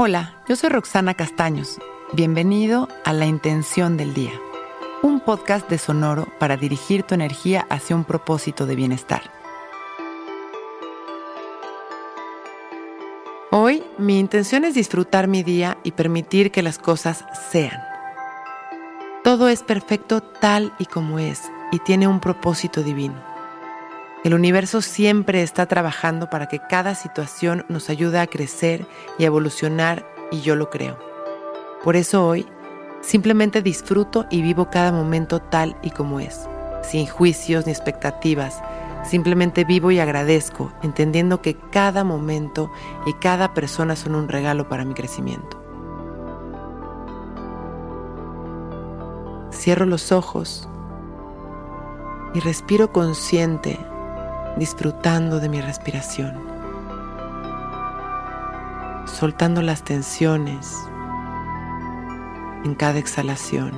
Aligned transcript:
Hola, 0.00 0.36
yo 0.48 0.54
soy 0.54 0.70
Roxana 0.70 1.14
Castaños. 1.14 1.80
Bienvenido 2.12 2.86
a 3.04 3.12
La 3.12 3.26
Intención 3.26 3.96
del 3.96 4.14
Día, 4.14 4.30
un 5.02 5.18
podcast 5.18 5.68
de 5.68 5.76
Sonoro 5.76 6.28
para 6.38 6.56
dirigir 6.56 7.02
tu 7.02 7.16
energía 7.16 7.66
hacia 7.68 7.96
un 7.96 8.04
propósito 8.04 8.64
de 8.64 8.76
bienestar. 8.76 9.22
Hoy 13.50 13.82
mi 13.98 14.20
intención 14.20 14.64
es 14.64 14.74
disfrutar 14.74 15.26
mi 15.26 15.42
día 15.42 15.78
y 15.82 15.90
permitir 15.90 16.52
que 16.52 16.62
las 16.62 16.78
cosas 16.78 17.24
sean. 17.50 17.82
Todo 19.24 19.48
es 19.48 19.64
perfecto 19.64 20.20
tal 20.20 20.72
y 20.78 20.86
como 20.86 21.18
es 21.18 21.42
y 21.72 21.80
tiene 21.80 22.06
un 22.06 22.20
propósito 22.20 22.84
divino. 22.84 23.16
El 24.28 24.34
universo 24.34 24.82
siempre 24.82 25.42
está 25.42 25.64
trabajando 25.64 26.28
para 26.28 26.48
que 26.48 26.58
cada 26.58 26.94
situación 26.94 27.64
nos 27.70 27.88
ayude 27.88 28.18
a 28.18 28.26
crecer 28.26 28.86
y 29.18 29.24
evolucionar 29.24 30.06
y 30.30 30.42
yo 30.42 30.54
lo 30.54 30.68
creo. 30.68 30.98
Por 31.82 31.96
eso 31.96 32.26
hoy 32.26 32.46
simplemente 33.00 33.62
disfruto 33.62 34.26
y 34.30 34.42
vivo 34.42 34.68
cada 34.68 34.92
momento 34.92 35.40
tal 35.40 35.78
y 35.82 35.92
como 35.92 36.20
es, 36.20 36.46
sin 36.82 37.06
juicios 37.06 37.64
ni 37.64 37.72
expectativas. 37.72 38.60
Simplemente 39.02 39.64
vivo 39.64 39.90
y 39.92 39.98
agradezco, 39.98 40.74
entendiendo 40.82 41.40
que 41.40 41.56
cada 41.70 42.04
momento 42.04 42.70
y 43.06 43.14
cada 43.14 43.54
persona 43.54 43.96
son 43.96 44.14
un 44.14 44.28
regalo 44.28 44.68
para 44.68 44.84
mi 44.84 44.92
crecimiento. 44.92 45.58
Cierro 49.54 49.86
los 49.86 50.12
ojos 50.12 50.68
y 52.34 52.40
respiro 52.40 52.92
consciente 52.92 53.87
disfrutando 54.58 55.38
de 55.38 55.48
mi 55.48 55.60
respiración, 55.60 56.36
soltando 59.06 59.62
las 59.62 59.82
tensiones 59.84 60.74
en 62.64 62.74
cada 62.74 62.98
exhalación, 62.98 63.72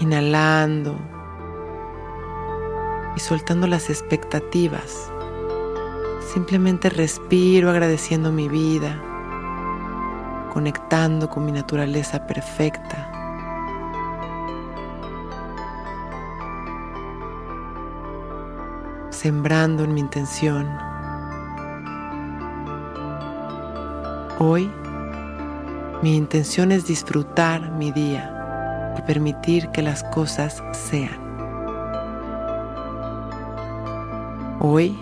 inhalando 0.00 0.96
y 3.16 3.20
soltando 3.20 3.66
las 3.66 3.90
expectativas. 3.90 5.10
Simplemente 6.32 6.90
respiro 6.90 7.70
agradeciendo 7.70 8.32
mi 8.32 8.48
vida, 8.48 9.00
conectando 10.52 11.30
con 11.30 11.44
mi 11.44 11.52
naturaleza 11.52 12.26
perfecta 12.26 13.21
sembrando 19.12 19.84
en 19.84 19.94
mi 19.94 20.00
intención. 20.00 20.68
Hoy 24.38 24.68
mi 26.02 26.16
intención 26.16 26.72
es 26.72 26.86
disfrutar 26.86 27.70
mi 27.70 27.92
día 27.92 28.94
y 28.98 29.02
permitir 29.02 29.68
que 29.68 29.82
las 29.82 30.02
cosas 30.02 30.62
sean. 30.72 31.20
Hoy 34.60 34.98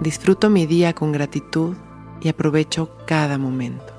disfruto 0.00 0.48
mi 0.48 0.66
día 0.66 0.94
con 0.94 1.12
gratitud 1.12 1.76
y 2.20 2.28
aprovecho 2.28 2.90
cada 3.06 3.36
momento. 3.36 3.92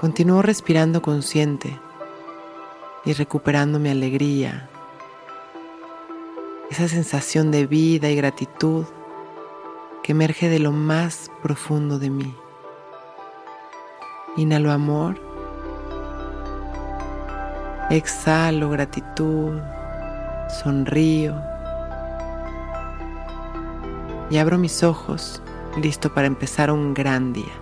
Continúo 0.00 0.42
respirando 0.42 1.02
consciente 1.02 1.78
y 3.04 3.12
recuperando 3.12 3.78
mi 3.78 3.88
alegría, 3.88 4.68
esa 6.72 6.88
sensación 6.88 7.50
de 7.50 7.66
vida 7.66 8.08
y 8.08 8.16
gratitud 8.16 8.86
que 10.02 10.12
emerge 10.12 10.48
de 10.48 10.58
lo 10.58 10.72
más 10.72 11.30
profundo 11.42 11.98
de 11.98 12.08
mí. 12.08 12.34
Inhalo 14.38 14.72
amor, 14.72 15.20
exhalo 17.90 18.70
gratitud, 18.70 19.60
sonrío 20.62 21.34
y 24.30 24.38
abro 24.38 24.56
mis 24.56 24.82
ojos 24.82 25.42
listo 25.76 26.14
para 26.14 26.26
empezar 26.26 26.70
un 26.70 26.94
gran 26.94 27.34
día. 27.34 27.61